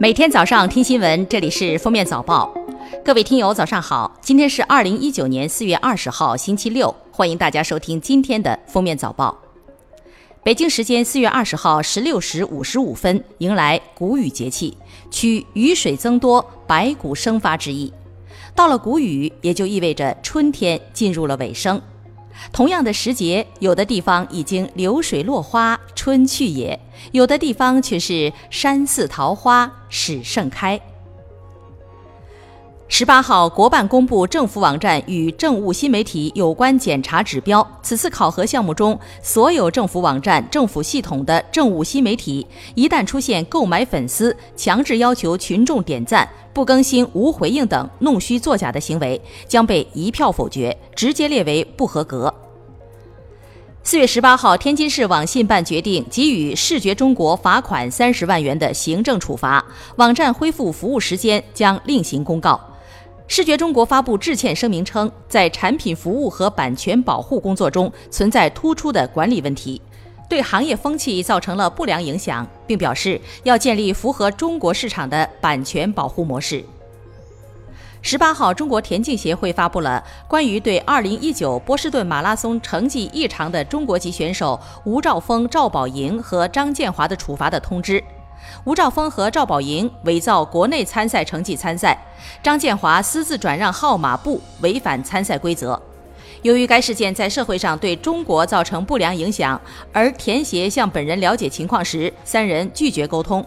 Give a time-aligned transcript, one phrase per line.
[0.00, 2.54] 每天早上听新闻，这里是封面早报。
[3.04, 4.16] 各位听友，早上好！
[4.20, 9.36] 今天是二零一九年四月二十号，星期六，欢迎大家收听今天的封面早报。
[10.44, 14.76] 北京时间四月二十号十六时五十五分，迎来谷雨节气，
[15.10, 17.92] 取雨水增多、百谷生发之意。
[18.54, 21.82] 到了谷雨，也就意味着春天进入了尾声。
[22.52, 26.78] 同样的时节，有的地方已经流水落花，春去也；
[27.12, 30.80] 有的地方却是山寺桃花始盛开。
[32.98, 37.64] 十八号，国办公布政府网站与政务新媒体有关检查指标。
[37.80, 52.34] 此次考核项目中，所有政府网站、政府系统的政务新媒体，一旦出现购买粉丝、强制要求群众点赞、不更新、无回应等弄虚作假的行为，将被一票否决，直接列为不合格。
[53.84, 62.60] 四月十八号，天津市网信办决定给予视觉中国罚款三十万元的行政处罚，网站恢复服务时间将另行公告。
[63.30, 69.80] 视觉中国发布致歉声明称，在产品服务和版权保护工作中存在突出的管理问题，
[70.30, 76.64] 对行业风气造成了不良影响，并表示要建立符合中国市场的版权保护模式。
[78.00, 88.02] 十八号，中国田径协会发布了关于对二零一九波士顿马拉松成绩异常的中国籍选手吴兆峰、赵宝莹和张建华的处罚的通知。
[88.64, 91.98] 吴兆峰和赵宝莹伪造国内参赛成绩参赛，
[92.42, 95.80] 张建华私自转让号码布，违反参赛规则。
[96.42, 99.60] 由于该事件在社会上对中国造成不良影响，
[99.92, 103.44] 而田协向本人了解情况时，三人拒绝沟通，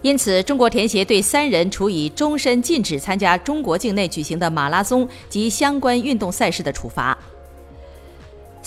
[0.00, 7.16] 因此中国田协对三人处以终身禁止参加中国境内举行的马拉松及相关运动赛事的处罚。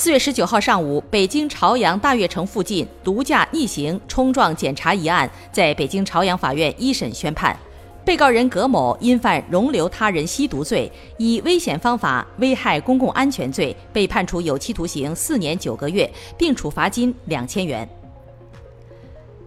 [0.03, 7.57] 四月十九号上午，北京朝阳大悦城附近毒驾逆行冲撞检查一案在北京朝阳法院一审宣判，
[8.03, 17.87] 被告人葛某因犯容留他人吸毒罪，以危险方法危害公共安全罪，被判处有期徒刑四年九个月，并处罚金两千元。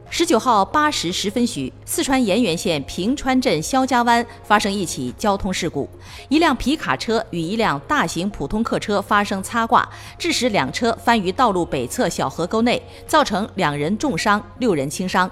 [0.09, 5.89] 十九号八时十分许，四川盐源县平川镇肖家湾发生一起交通事故，
[6.29, 9.87] 一辆皮卡车与一辆大型普通客车发生擦挂，
[10.17, 15.31] 致使两车翻于道路北侧小河沟内，造成两人重伤、六人轻伤。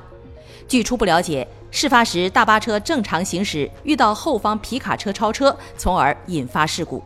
[0.68, 7.02] 据初步了解，事发时大巴车正常行驶，遇到后方皮卡车超车，从而引发事故。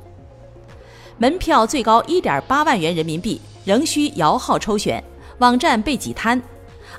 [1.19, 5.03] 门票最高一点八万元人民币，仍需摇号抽选，
[5.39, 6.41] 网站被挤瘫。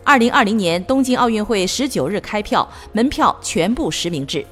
[0.03, 4.45] 二零二零年东京奥运会十九日开票，门票全部实名制，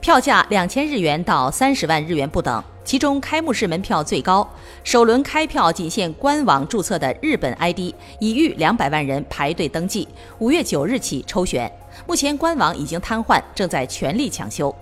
[0.00, 2.62] 票价两千日元到三十万日元不等。
[2.84, 4.48] 其中开幕式门票最高，
[4.84, 10.06] 首轮开票仅限官网注册的日本 ID，已逾两百万人排队登记。
[10.38, 11.70] 五月九日起抽选，
[12.06, 14.74] 目前官网已经瘫痪，正在全力抢修。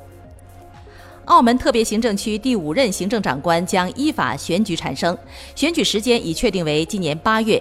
[1.25, 5.17] 澳门特别行政区第五任行政长官将依法选举产生，
[5.57, 7.61] 选举时间已确定为今年八月。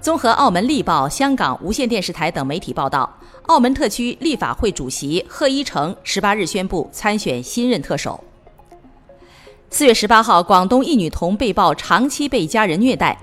[0.00, 8.22] 综合澳门立报、香港无线电视台等媒体报道，澳门特区立法会主席贺一诚十八日宣布参选新任特首。
[9.68, 13.18] 四月十八号，广东一女童被曝长期被家人虐待，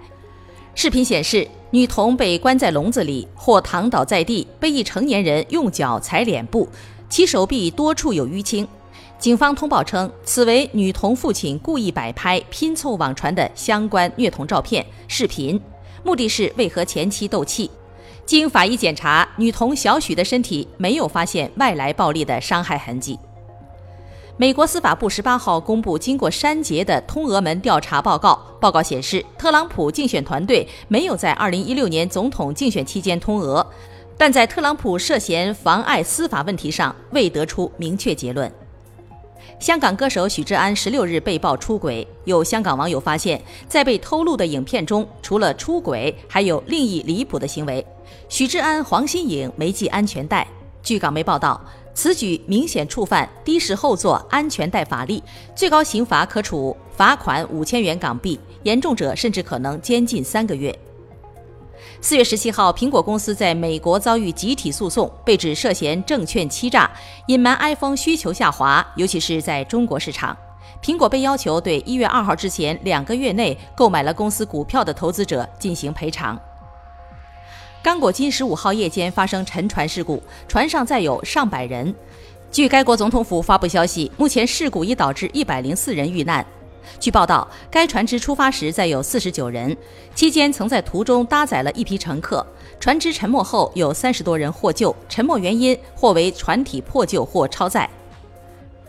[0.75, 6.67] 视频显示女童被关在笼子里或躺倒在地，被一成年人用脚踩脸部，
[7.07, 8.67] 其手臂多处有淤青。
[9.17, 15.59] 警方通报称，此为女童父亲故意摆拍、拼凑网传的相关虐童照片、视频。
[16.03, 17.69] 目的是为和前妻斗气。
[18.25, 23.19] 经法医检查，女童小许的身体没有发现外来暴力的伤害痕迹。
[24.37, 33.65] 美国司法部十八号公布经过删节的通俄门调查报告，报告显示，特朗普竞选团队没有在二零一六年总统竞选期间通俄，
[34.17, 38.51] 但在特朗普涉嫌妨碍司法问题上未得出明确结论。
[39.59, 47.85] 香港歌手许志安十六日被曝出轨，有香港网友发现，在被偷录的影片中，除了出轨，还有另一离谱的行为。
[48.27, 50.45] 许志安、黄心颖没系安全带。
[50.81, 51.59] 据港媒报道，
[51.93, 55.23] 此举明显触犯的士后座安全带法例，
[55.55, 60.77] 最高刑罚可处罚款五千元港币，严重者甚至可能监禁三个月。
[62.03, 66.91] 四月十七号，苹果公司在美国遭遇集体诉讼，被指涉嫌证券欺诈，
[67.27, 70.35] 隐瞒 iPhone 需求下滑，尤其是在中国市场。
[70.83, 76.37] 苹果被要求对一月二号之前两个月内购买了公司股票的投资者进行赔偿。
[77.81, 81.95] 刚果金十五号夜间发生沉船事故，船上载有上百人。
[82.51, 86.45] 据该国总统府发布消息，目前事故已导致一百零四人遇难。
[86.99, 89.75] 据报道，该船只出发时载有四十九人，
[90.15, 92.45] 期间曾在途中搭载了一批乘客。
[92.79, 97.89] 船只沉没后，有三十多人获救，沉没原因或为船体破旧或超载。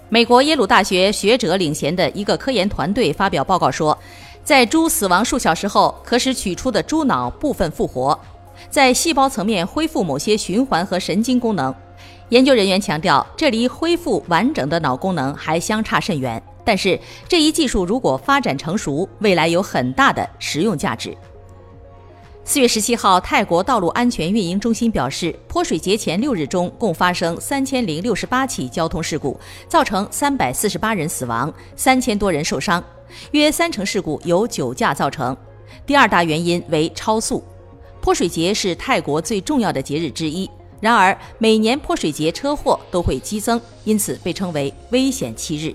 [0.09, 3.97] 美国耶鲁大学学者领衔的一个科研团队发表报告说，
[4.45, 8.19] 在猪死亡数小时后，可使取出的猪脑部分复活，
[8.69, 11.75] 在细胞层面恢复某些循环和神经功能。
[12.31, 16.43] 研究人员强调，这离恢复完整的脑功能还相差甚远。
[16.65, 21.17] 但是，这一技术如果发展成熟，未来有很大的实用价值。
[22.47, 32.85] 四月十七号，泰国道路安全运营中心表示，泼水节前六日中共发生三千零六十八起交通事故，造成三百四十八人死亡，三千多人受伤，
[33.31, 35.35] 约三成事故由酒驾造成。
[35.87, 37.43] 第二大原因为超速。
[38.03, 40.51] 泼水节是泰国最重要的节日之一，
[40.81, 45.75] 然而每年泼水节车祸都会激增，因此被称为危险七日。